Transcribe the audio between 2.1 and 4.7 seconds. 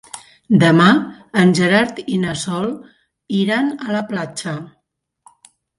i na Sol iran a la platja.